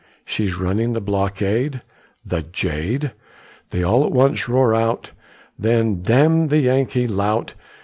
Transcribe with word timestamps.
she's 0.25 0.55
running 0.55 0.93
the 0.93 0.99
blockade, 0.99 1.81
The 2.25 2.41
jade!" 2.41 3.11
They 3.69 3.83
all 3.83 4.03
at 4.03 4.11
once 4.11 4.49
roar 4.49 4.73
out, 4.73 5.11
Then 5.59 6.01
"Damn 6.01 6.47
the 6.47 6.57
Yankee 6.57 7.07
lout!" 7.07 7.53